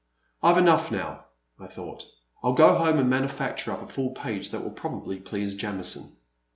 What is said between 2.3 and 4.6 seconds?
I 'U go home and manufacture a full page